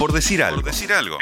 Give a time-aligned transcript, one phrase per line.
[0.00, 0.62] Por decir algo.
[0.62, 1.18] Por decir algo.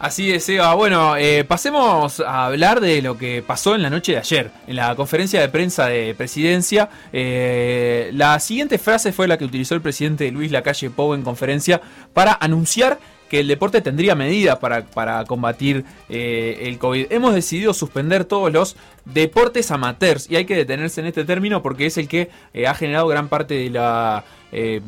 [0.00, 0.74] Así es, Eva.
[0.74, 4.74] Bueno, eh, pasemos a hablar de lo que pasó en la noche de ayer, en
[4.74, 6.90] la conferencia de prensa de presidencia.
[7.12, 11.80] Eh, la siguiente frase fue la que utilizó el presidente Luis Lacalle Pou en conferencia
[12.12, 12.98] para anunciar
[13.30, 17.06] que el deporte tendría medidas para, para combatir eh, el COVID.
[17.10, 21.86] Hemos decidido suspender todos los deportes amateurs y hay que detenerse en este término porque
[21.86, 22.30] es el que
[22.66, 24.80] ha generado gran parte de la eh,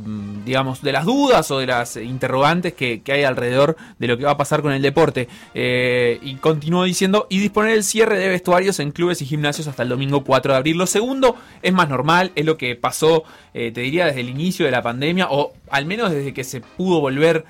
[0.44, 4.32] digamos, de las dudas o de las interrogantes que, hay alrededor de lo que va
[4.32, 5.28] a pasar con el deporte.
[5.54, 9.82] Eh, y continuó diciendo, y disponer el cierre de vestuarios en clubes y gimnasios hasta
[9.82, 10.78] el domingo 4 de abril.
[10.78, 14.64] Lo segundo es más normal, es lo que pasó, eh, te diría, desde el inicio
[14.64, 17.44] de la pandemia, o al menos desde que se pudo volver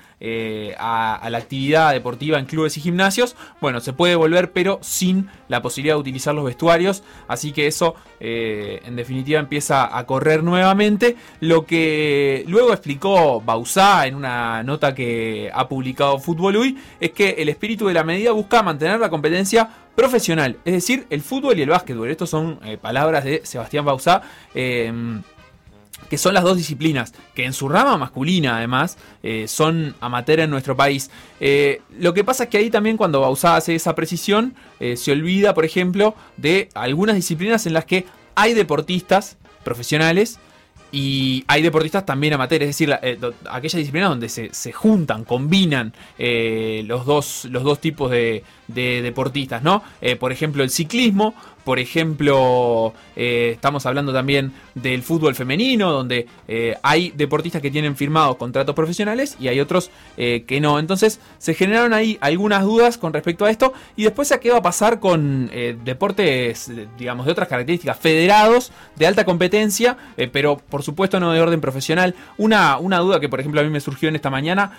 [0.77, 3.35] a, a, la actividad deportiva en clubes y gimnasios.
[3.61, 7.03] Bueno, se puede volver, pero sin la posibilidad de utilizar los vestuarios.
[7.27, 11.15] Así que eso, en definitiva, empieza a correr nuevamente.
[11.39, 17.29] Lo que luego explicó Bausá en una nota que ha publicado Fútbol Hoy, es que
[17.37, 21.63] el espíritu de la medida busca mantener la competencia profesional, es decir, el fútbol y
[21.63, 22.09] el básquetbol.
[22.09, 24.21] Estas son eh, palabras de Sebastián Bausá.
[26.01, 30.39] Eh, que son las dos disciplinas, que en su rama masculina además eh, son amateur
[30.39, 31.11] en nuestro país.
[31.99, 35.65] lo que pasa es que ahí también cuando Bausá hace esa precisión, se olvida, por
[35.65, 38.05] ejemplo, de algunas disciplinas en las que
[38.35, 40.39] hay deportistas profesionales
[40.91, 46.83] y hay deportistas también amateurs, es decir, eh, aquellas disciplinas donde se, juntan, combinan eh,
[46.87, 49.83] los, dos, los dos tipos de, deportistas, ¿no?
[50.01, 56.27] Eh, por ejemplo, el ciclismo, por ejemplo, eh, estamos hablando también del fútbol femenino, donde
[56.47, 60.79] eh, hay deportistas que tienen firmados contratos profesionales y hay otros eh, que no.
[60.79, 64.57] Entonces se generaron ahí algunas dudas con respecto a esto y después a qué va
[64.57, 65.51] a pasar con
[65.83, 69.97] deportes, digamos, de otras características, federados, de alta competencia,
[70.31, 72.15] pero por supuesto no de orden profesional.
[72.37, 74.71] Una, una duda que por ejemplo a mí me surgió en esta mañana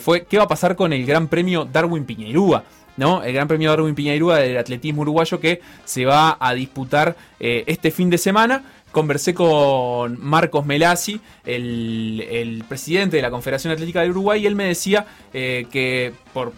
[0.00, 2.64] fue qué va a pasar con el Gran Premio Darwin Piñeirúa.
[2.96, 3.22] ¿No?
[3.22, 7.90] El Gran Premio Darwin Piñairúa del atletismo uruguayo que se va a disputar eh, este
[7.90, 8.62] fin de semana.
[8.92, 14.64] Conversé con Marcos Melasi, el, presidente de la Confederación Atlética de Uruguay, y él me
[14.64, 16.52] decía eh, que por,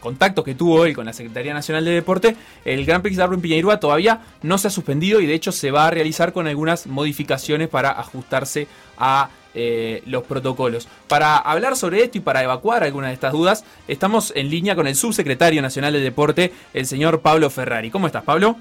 [0.00, 3.78] contactos que tuvo hoy con la Secretaría Nacional de Deporte, el Gran Prix Darwin Piñairúa
[3.78, 7.68] todavía no se ha suspendido y de hecho se va a realizar con algunas modificaciones
[7.68, 8.66] para ajustarse
[8.96, 10.88] a eh, los protocolos.
[11.08, 14.86] Para hablar sobre esto y para evacuar algunas de estas dudas, estamos en línea con
[14.86, 17.90] el subsecretario nacional de deporte, el señor Pablo Ferrari.
[17.90, 18.56] ¿Cómo estás, Pablo?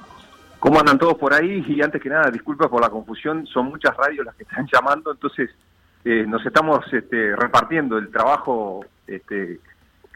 [0.59, 1.63] ¿Cómo andan todos por ahí?
[1.67, 5.11] Y antes que nada, disculpas por la confusión, son muchas radios las que están llamando,
[5.11, 5.49] entonces
[6.03, 9.59] eh, nos estamos este, repartiendo el trabajo este,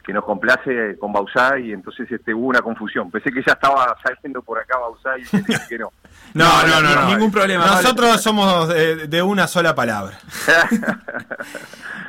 [0.02, 3.10] que nos complace con Bausá y entonces este, hubo una confusión.
[3.10, 5.24] Pensé que ya estaba saliendo por acá Bausá y
[5.68, 5.92] que no.
[6.34, 7.66] no, no, no, no, ningún problema.
[7.66, 10.18] Nosotros somos de, una sola palabra.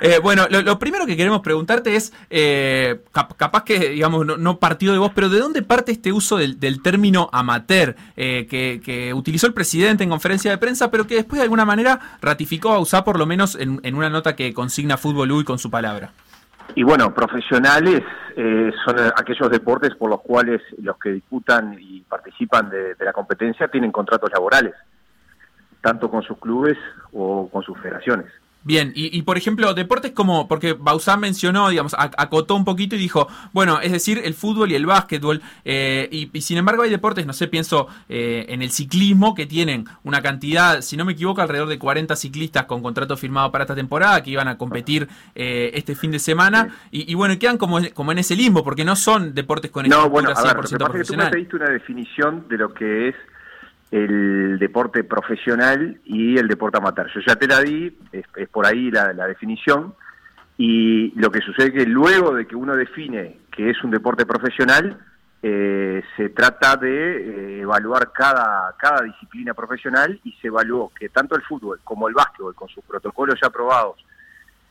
[0.06, 4.98] Eh, bueno, lo, primero que queremos preguntarte es, eh, capaz que, digamos, no, partió de
[4.98, 10.04] vos, pero ¿de dónde parte este uso del, término amateur eh, que, utilizó el presidente
[10.04, 13.56] en conferencia de prensa, pero que después de alguna manera ratificó usar por lo menos
[13.56, 16.12] en, en una nota que consigna Fútbol UI con su palabra?
[16.76, 18.02] Y bueno, profesionales
[18.36, 23.68] eh, son aquellos deportes por los cuales los que disputan y participan de, la competencia
[23.68, 24.74] tienen contratos laborales,
[25.82, 26.78] tanto con sus clubes
[27.12, 28.28] o con sus federaciones.
[28.66, 33.28] Bien, y, por ejemplo, deportes como, porque Bausán mencionó, digamos, acotó un poquito y dijo,
[33.52, 37.34] bueno, es decir, el fútbol y el básquetbol, eh, y, sin embargo hay deportes, no
[37.34, 41.68] sé, pienso eh, en el ciclismo, que tienen una cantidad, si no me equivoco, alrededor
[41.68, 45.94] de 40 ciclistas con contrato firmado para esta temporada, que iban a competir eh, este
[45.94, 49.72] fin de semana, y, bueno, quedan como, como en ese limbo, porque no son deportes
[49.72, 53.10] con no, bueno, a ver, lo que tú me pediste una definición de lo que
[53.10, 53.16] es
[53.94, 57.12] el deporte profesional y el deporte amateur.
[57.14, 59.94] Yo ya te la di, es, por ahí la, definición,
[60.58, 64.26] y lo que sucede es que luego de que uno define que es un deporte
[64.26, 64.98] profesional,
[65.44, 71.36] eh, se trata de eh, evaluar cada, cada disciplina profesional y se evaluó que tanto
[71.36, 74.04] el fútbol como el básquetbol, con sus protocolos ya aprobados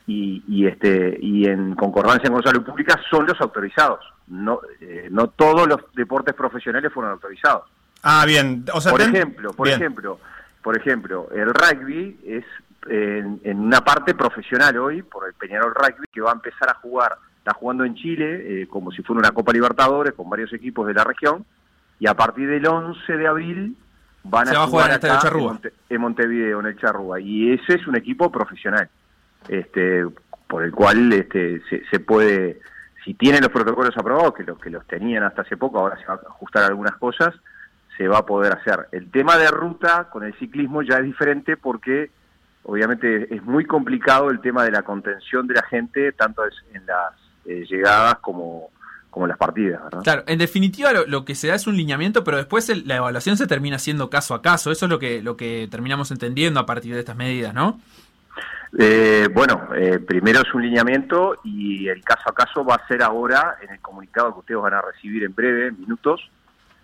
[0.09, 4.01] y, y este y en concordancia con salud pública, son los autorizados.
[4.27, 7.71] No, eh, no todos los deportes profesionales fueron autorizados.
[8.03, 8.65] Ah, bien.
[8.73, 10.19] O sea, por ejemplo, por ejemplo,
[10.63, 12.45] por ejemplo, el rugby es
[12.89, 17.17] en, una parte profesional hoy por el Peñarol Rugby que va a empezar a jugar,
[17.39, 20.95] está jugando en Chile eh, como si fuera una Copa Libertadores con varios equipos de
[20.95, 21.45] la región
[22.01, 23.77] y a partir del 11 de abril
[24.25, 25.21] van a, jugar, acá
[25.89, 27.21] en, Montevideo en el Charrúa.
[27.21, 28.89] Y ese es un equipo profesional,
[29.49, 30.05] este,
[30.49, 32.61] por el cual este, se, se puede
[33.05, 36.07] si tienen los protocolos aprobados, que los que los tenían hasta hace poco, ahora se
[36.07, 37.35] van a ajustar algunas cosas,
[37.97, 38.89] se va a poder hacer.
[38.93, 42.11] El tema de ruta con el ciclismo ya es diferente porque
[42.65, 46.43] obviamente es muy complicado el tema de la contención de la gente, tanto
[46.73, 47.13] en las
[47.45, 48.71] eh, llegadas como,
[49.11, 49.83] como en las partidas.
[49.85, 50.03] ¿verdad?
[50.03, 53.47] Claro, en definitiva lo, que se da es un lineamiento, pero después la evaluación se
[53.47, 54.73] termina haciendo caso a caso.
[54.73, 57.79] Eso es lo que, lo que terminamos entendiendo a partir de estas medidas, ¿no?
[58.79, 63.03] Eh, bueno, eh, primero es un lineamiento y el caso a caso va a ser
[63.03, 66.31] ahora en el comunicado que ustedes van a recibir en breve, minutos.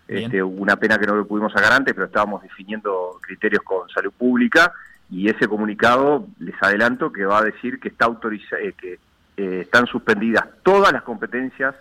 [0.09, 4.13] Este, una pena que no lo pudimos sacar antes, pero estábamos definiendo criterios con salud
[4.17, 4.73] pública
[5.11, 8.99] y ese comunicado, les adelanto, que va a decir que está autorizado, eh, que
[9.37, 11.75] eh, están suspendidas todas las competencias,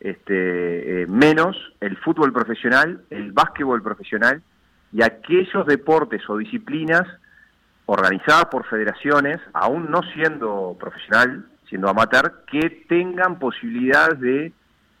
[0.00, 4.42] este, menos el fútbol profesional, el básquetbol profesional
[4.90, 7.06] y aquellos deportes o disciplinas
[7.84, 14.52] organizadas por federaciones, aún no siendo profesional, siendo amateur, que tengan posibilidad de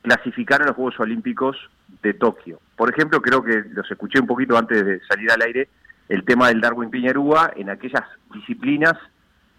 [0.02, 1.56] clasificar a los Juegos Olímpicos
[2.02, 2.60] de Tokio.
[2.76, 5.68] Por ejemplo, creo que los escuché un poquito antes de salir al aire,
[6.08, 8.02] el tema del Darwin Piñarúa en aquellas
[8.32, 8.94] disciplinas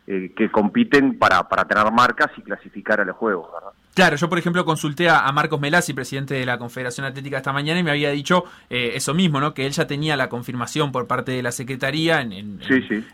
[0.07, 3.49] eh, que compiten para, para tener marcas y clasificar a los Juegos.
[3.53, 3.71] ¿verdad?
[3.93, 7.79] Claro, yo por ejemplo consulté a, Marcos Melasi, presidente de la Confederación Atlética esta mañana,
[7.79, 9.53] y me había dicho eh, eso mismo, ¿no?
[9.53, 12.59] Que él ya tenía la confirmación por parte de la Secretaría, en,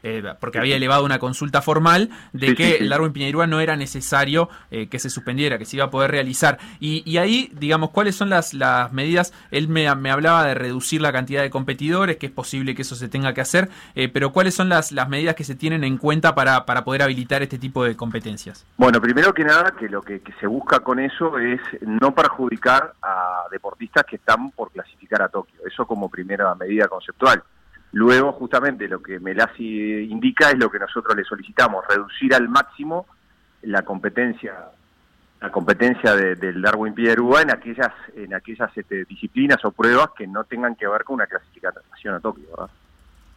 [0.04, 4.50] eh, porque había elevado una consulta formal, de que el Darwin Piñeirúa no era necesario
[4.70, 6.60] eh, que se suspendiera, que se iba a poder realizar.
[6.80, 9.34] Y, ahí, digamos, ¿cuáles son las, las medidas?
[9.50, 13.10] Él me, hablaba de reducir la cantidad de competidores, que es posible que eso se
[13.10, 13.70] tenga que hacer,
[14.14, 17.42] pero ¿cuáles son las, las medidas que se tienen en cuenta para, para poder habilitar
[17.42, 18.66] este tipo de competencias?
[18.78, 23.46] Bueno, primero que nada, que lo que se busca con eso es no perjudicar a
[23.52, 25.62] deportistas que están por clasificar a Tokio.
[25.66, 27.42] Eso como primera medida conceptual.
[27.94, 33.06] Luego, justamente, lo que Melasi indica es lo que nosotros le solicitamos, reducir al máximo
[33.64, 34.54] la competencia
[35.40, 40.44] la competencia del Darwin Pierúa en aquellas en aquellas este, disciplinas o pruebas que no
[40.46, 42.46] tengan que ver con una clasificación a Tokio.
[42.50, 42.70] ¿verdad?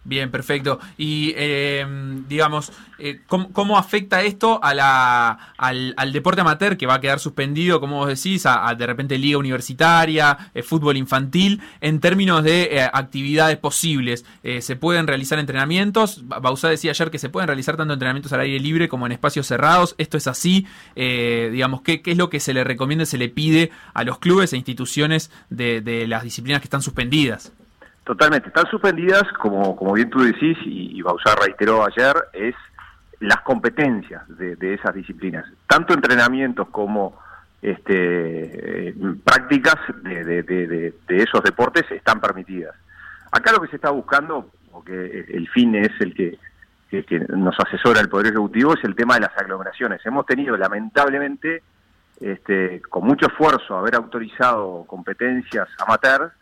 [0.02, 0.80] Bien, perfecto.
[0.96, 1.86] Y eh,
[2.26, 7.80] digamos, eh, ¿cómo, afecta esto a la, al, deporte amateur que va a quedar suspendido,
[7.80, 13.58] como vos decís, a, de repente liga universitaria, eh, fútbol infantil, en términos de actividades
[13.58, 14.24] posibles?
[14.60, 16.22] ¿Se pueden realizar entrenamientos?
[16.26, 19.46] Bausá decía ayer que se pueden realizar tanto entrenamientos al aire libre como en espacios
[19.46, 19.94] cerrados.
[19.98, 20.66] ¿Esto es así?
[20.96, 24.52] digamos, ¿qué, ¿qué, es lo que se le recomienda, se le pide a los clubes
[24.52, 27.52] e instituciones de, de las disciplinas que están suspendidas?
[28.04, 32.54] Totalmente, están suspendidas, como, como bien tú decís, y, y Bausar reiteró ayer, es
[33.20, 37.18] las competencias de, esas disciplinas, tanto entrenamientos como
[37.60, 42.74] este, prácticas de, esos deportes están permitidas.
[43.30, 46.38] Acá lo que se está buscando, porque el fin es el que,
[46.90, 50.00] que, nos asesora el Poder Ejecutivo, es el tema de las aglomeraciones.
[50.06, 51.62] Hemos tenido, lamentablemente,
[52.20, 56.32] este, con mucho esfuerzo, haber autorizado competencias amateur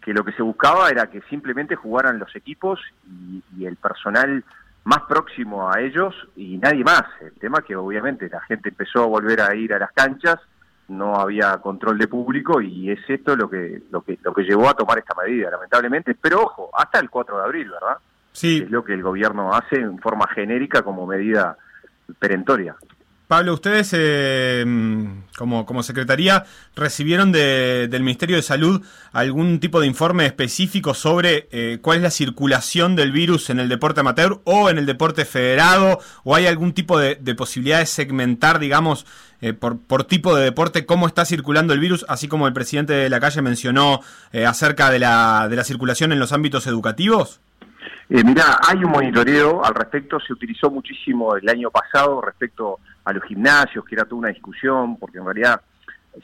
[0.00, 2.80] que lo que se buscaba era que simplemente jugaran los equipos
[3.56, 4.42] y, el personal
[4.84, 7.02] más próximo a ellos y nadie más.
[7.20, 10.38] El tema que obviamente la gente empezó a volver a ir a las canchas,
[10.88, 14.68] no había control de público y es esto lo que lo que lo que llevó
[14.68, 16.16] a tomar esta medida, lamentablemente.
[16.20, 17.98] Pero ojo, hasta el 4 de abril, ¿verdad?
[18.32, 18.62] Sí.
[18.64, 21.56] Es lo que el gobierno hace en forma genérica como medida
[22.18, 22.74] perentoria.
[23.30, 24.64] Pablo, ustedes eh,
[25.38, 31.78] como, como Secretaría recibieron del Ministerio de Salud algún tipo de informe específico sobre eh,
[31.80, 36.00] cuál es la circulación del virus en el deporte amateur o en el deporte federado
[36.24, 39.06] o hay algún tipo de, posibilidad de segmentar, digamos,
[39.40, 42.94] eh, por, por, tipo de deporte cómo está circulando el virus, así como el presidente
[42.94, 44.00] de la calle mencionó
[44.44, 47.38] acerca de la, de la circulación en los ámbitos educativos?
[48.08, 53.12] Eh, mira, hay un monitoreo al respecto, se utilizó muchísimo el año pasado respecto a
[53.12, 55.60] los gimnasios, que era toda una discusión, porque en realidad,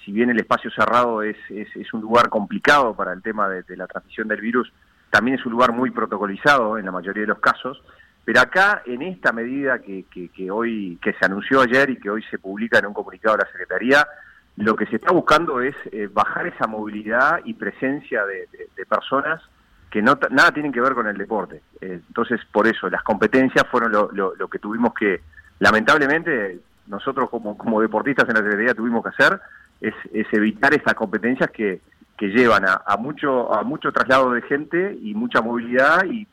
[0.05, 3.87] si bien el espacio cerrado es, es, un lugar complicado para el tema de, la
[3.87, 4.73] transmisión del virus,
[5.11, 7.81] también es un lugar muy protocolizado en la mayoría de los casos.
[8.25, 12.25] Pero acá, en esta medida que, que, hoy, que se anunció ayer y que hoy
[12.29, 14.09] se publica en un comunicado de la Secretaría,
[14.57, 19.41] lo que se está buscando es eh, bajar esa movilidad y presencia de personas
[19.91, 21.63] que no nada tienen que ver con el deporte.
[21.81, 25.21] Eh, entonces, por eso, las competencias fueron lo, lo, que tuvimos que,
[25.59, 29.41] lamentablemente, nosotros como, como deportistas en la Secretaría tuvimos que hacer,
[29.81, 31.81] es, es evitar estas competencias que,
[32.17, 36.27] que llevan a, mucho a mucho traslado de gente y mucha movilidad y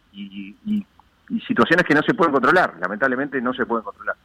[1.47, 4.15] situaciones que no se pueden controlar, lamentablemente no se pueden controlar.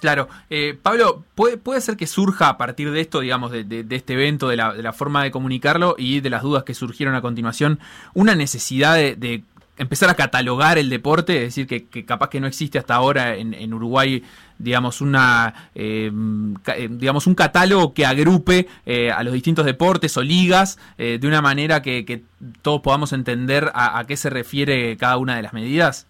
[0.00, 4.12] Claro, eh, Pablo, ¿puede, ¿puede ser que surja a partir de esto, digamos, de, este
[4.12, 7.22] evento, de la, de la, forma de comunicarlo y de las dudas que surgieron a
[7.22, 7.78] continuación,
[8.12, 9.42] una necesidad de,
[9.78, 11.36] empezar a catalogar el deporte?
[11.44, 14.22] Es decir, que, capaz que no existe hasta ahora en, Uruguay,
[14.58, 16.12] digamos, una, eh,
[16.76, 18.68] eh, digamos, un catálogo que agrupe
[19.14, 22.22] a los distintos deportes o ligas de una manera que,
[22.60, 26.06] todos podamos entender a qué se refiere cada una de las medidas.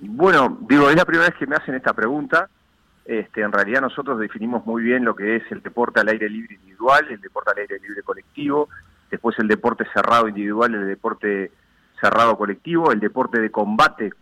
[0.00, 2.48] Bueno, digo, es la primera vez que me hacen esta pregunta.
[3.06, 6.56] Este, en realidad nosotros definimos muy bien lo que es el deporte al aire libre
[6.56, 8.68] individual, el deporte al aire libre colectivo,
[9.08, 11.52] después el deporte cerrado individual, el deporte
[12.00, 14.12] cerrado colectivo, el deporte de combate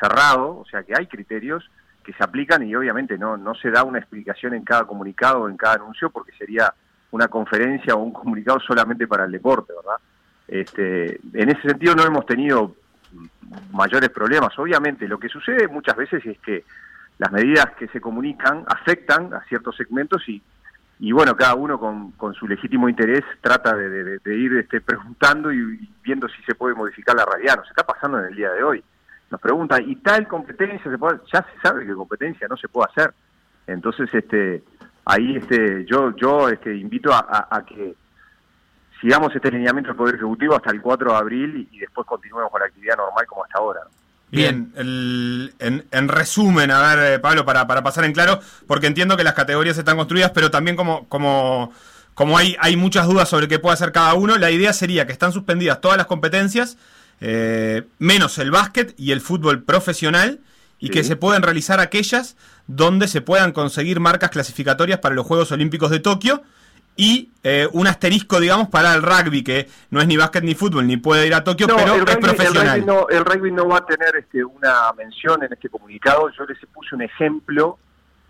[0.00, 1.70] cerrado, o sea que hay criterios
[2.02, 5.56] que se aplican y obviamente no, no se da una explicación en cada comunicado, en
[5.56, 6.74] cada anuncio, porque sería
[7.12, 10.00] una conferencia o un comunicado solamente para el deporte, ¿verdad?
[10.48, 12.74] Este, en ese sentido no hemos tenido
[13.70, 14.58] mayores problemas.
[14.58, 16.64] Obviamente lo que sucede muchas veces es que
[17.18, 20.42] las medidas que se comunican afectan a ciertos segmentos y,
[20.98, 25.88] y bueno, cada uno con, con su legítimo interés trata de, ir este, preguntando y,
[26.02, 27.56] viendo si se puede modificar la realidad.
[27.56, 28.84] Nos está pasando en el día de hoy.
[29.30, 31.20] Nos pregunta, ¿y tal competencia se puede?
[31.32, 33.14] Ya se sabe que competencia no se puede hacer.
[33.66, 34.62] Entonces, este,
[35.04, 37.94] ahí este, yo, yo este, invito a que
[39.02, 42.60] sigamos este lineamiento del Poder Ejecutivo hasta el 4 de abril y, después continuemos con
[42.60, 43.80] la actividad normal como hasta ahora.
[44.32, 49.24] Bien, en, resumen, a ver, eh, Pablo, para, para pasar en claro, porque entiendo que
[49.24, 51.70] las categorías están construidas, pero también como, como,
[52.14, 55.12] como hay, hay muchas dudas sobre qué puede hacer cada uno, la idea sería que
[55.12, 56.78] están suspendidas todas las competencias,
[57.20, 60.40] eh, menos el básquet y el fútbol profesional,
[60.78, 62.34] y que se pueden realizar aquellas
[62.66, 66.42] donde se puedan conseguir marcas clasificatorias para los Juegos Olímpicos de Tokio,
[66.96, 70.86] y eh, un asterisco, digamos, para el rugby, que no es ni básquet ni fútbol,
[70.86, 72.84] ni puede ir a Tokio, pero es profesional.
[73.10, 76.30] El rugby, no, va a tener este, una mención en este comunicado.
[76.36, 77.78] Yo les puse un ejemplo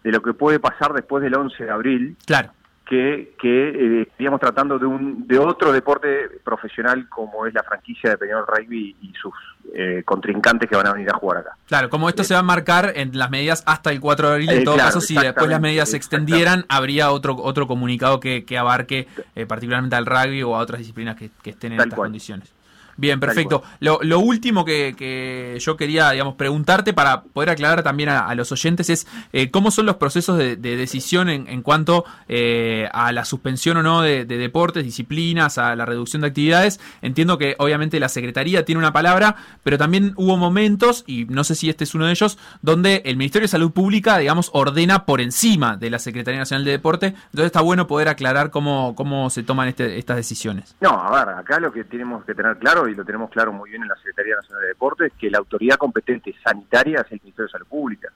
[0.04, 2.16] de lo que puede pasar después del 11 de abril.
[2.24, 2.52] Claro
[2.88, 8.18] que, que eh, tratando de un de otro deporte profesional como es la franquicia de
[8.18, 9.32] Peñarol Rugby y sus
[9.74, 11.56] eh, contrincantes que van a venir a jugar acá.
[11.66, 14.50] Claro, como esto se va a marcar en las medidas hasta el 4 de abril,
[14.50, 18.44] en eh, todo caso, si después las medidas se extendieran, habría otro otro comunicado que,
[18.44, 22.52] que abarque eh, particularmente al rugby o a otras disciplinas que, estén en estas condiciones.
[22.96, 23.62] Bien, perfecto.
[23.80, 28.52] Lo, lo, último que, que, yo quería, digamos, preguntarte para poder aclarar también a, los
[28.52, 33.24] oyentes es eh, cómo son los procesos de, decisión en, en cuanto eh, a la
[33.24, 36.80] suspensión o no de, deportes, disciplinas, a la reducción de actividades.
[37.00, 41.54] Entiendo que obviamente la Secretaría tiene una palabra, pero también hubo momentos, y no sé
[41.54, 45.20] si este es uno de ellos, donde el Ministerio de Salud Pública, digamos, ordena por
[45.20, 47.06] encima de la Secretaría Nacional de Deporte.
[47.06, 50.76] Entonces está bueno poder aclarar cómo, cómo se toman este, estas decisiones.
[50.80, 53.70] No, a ver, acá lo que tenemos que tener claro y lo tenemos claro muy
[53.70, 57.46] bien en la Secretaría Nacional de Deportes, que la autoridad competente sanitaria es el Ministerio
[57.46, 58.08] de Salud Pública.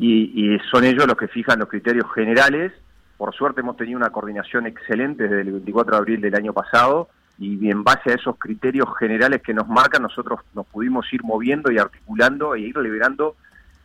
[0.00, 2.72] Y, son ellos los que fijan los criterios generales.
[3.18, 7.08] Por suerte hemos tenido una coordinación excelente desde el 24 de abril del año pasado
[7.38, 11.70] y en base a esos criterios generales que nos marcan, nosotros nos pudimos ir moviendo
[11.70, 13.36] y articulando e ir liberando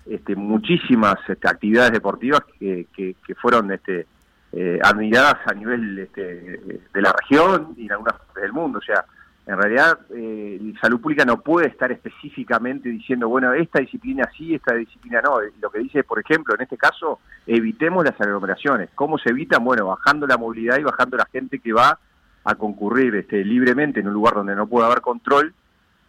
[0.05, 4.05] este, muchísimas este, actividades deportivas que, fueron este,
[4.53, 8.79] eh, admiradas a nivel este, de la región y en algunas partes del mundo.
[8.79, 9.03] O sea,
[9.47, 14.73] en realidad eh, salud pública no puede estar específicamente diciendo, bueno, esta disciplina sí, esta
[14.75, 15.39] disciplina no.
[15.61, 18.89] Lo que dice, por ejemplo, en este caso, evitemos las aglomeraciones.
[18.93, 19.63] ¿Cómo se evitan?
[19.63, 21.97] Bueno, bajando la movilidad y bajando la gente que va
[22.43, 25.53] a concurrir este, libremente en un lugar donde no puede haber control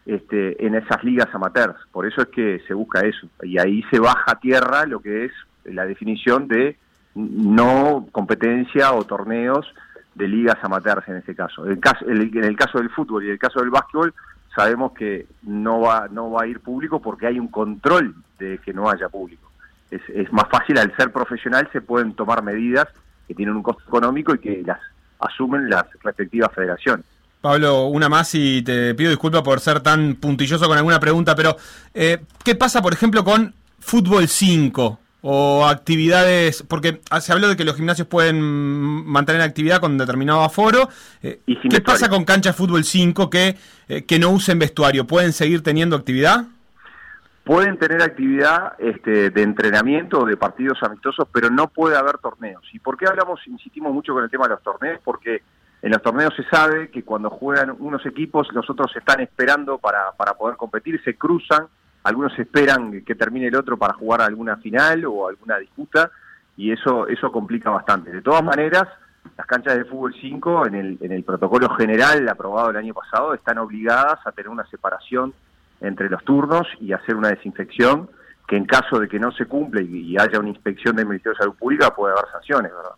[0.04, 1.78] este, en esas ligas amateurs.
[1.92, 3.28] Por eso es que se busca eso.
[3.44, 5.32] Y ahí se baja a tierra lo que es
[5.64, 6.76] la definición de
[7.14, 9.72] no competencia o torneos
[10.18, 11.64] de ligas amateurs en este caso.
[11.66, 14.12] En, caso, en el caso del fútbol y el caso del básquetbol
[14.54, 18.72] sabemos que no va, no va a ir público porque hay un control de que
[18.72, 19.50] no haya público.
[19.90, 22.86] Es, más fácil, al ser profesional se pueden tomar medidas
[23.26, 24.80] que tienen un costo económico y que las
[25.20, 27.06] asumen las respectivas federaciones.
[27.40, 31.56] Pablo, una más y te pido disculpas por ser tan puntilloso con alguna pregunta, pero
[31.94, 34.98] eh, ¿qué pasa, por ejemplo, con fútbol 5?
[35.20, 40.88] O actividades, porque se habló de que los gimnasios pueden mantener actividad con determinado aforo.
[41.22, 43.56] Eh, ¿Qué pasa con cancha fútbol 5 que,
[43.88, 45.06] eh, que no usen vestuario?
[45.06, 46.44] ¿Pueden seguir teniendo actividad?
[47.42, 52.62] Pueden tener actividad este, de entrenamiento o de partidos amistosos, pero no puede haber torneos.
[52.72, 55.00] ¿Y por qué hablamos, insistimos mucho con el tema de los torneos?
[55.02, 55.42] Porque
[55.80, 60.12] en los torneos se sabe que cuando juegan unos equipos, los otros están esperando para,
[60.12, 61.66] para poder competir, se cruzan
[62.08, 66.10] algunos esperan que termine el otro para jugar alguna final o alguna disputa
[66.56, 68.10] y eso eso complica bastante.
[68.10, 68.84] De todas maneras,
[69.36, 73.34] las canchas de fútbol 5 en el, en el protocolo general aprobado el año pasado
[73.34, 75.34] están obligadas a tener una separación
[75.80, 78.08] entre los turnos y hacer una desinfección
[78.48, 81.44] que en caso de que no se cumple y, haya una inspección del Ministerio de
[81.44, 82.92] Salud Pública puede haber sanciones, ¿verdad?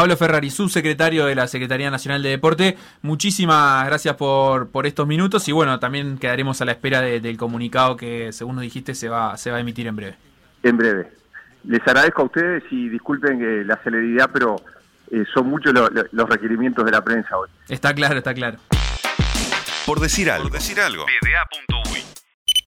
[0.00, 5.46] Pablo Ferrari, subsecretario de la Secretaría Nacional de Deporte, muchísimas gracias por, por estos minutos
[5.46, 9.36] y bueno, también quedaremos a la espera del comunicado que, según nos dijiste, se va,
[9.36, 10.16] se va a emitir en breve.
[10.62, 11.12] En breve.
[11.64, 14.56] Les agradezco a ustedes y disculpen eh, la celeridad, pero
[15.10, 17.50] eh, son muchos los requerimientos de la prensa hoy.
[17.68, 18.56] Está claro, está claro.
[19.84, 20.48] Por decir algo.
[20.48, 21.04] Por decir algo.